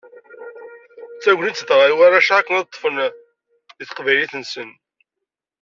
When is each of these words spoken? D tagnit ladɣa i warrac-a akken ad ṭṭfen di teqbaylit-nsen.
D 1.15 1.17
tagnit 1.23 1.61
ladɣa 1.63 1.85
i 1.91 1.93
warrac-a 1.97 2.33
akken 2.37 2.55
ad 2.59 2.67
ṭṭfen 2.67 2.95
di 3.77 3.85
teqbaylit-nsen. 3.89 4.69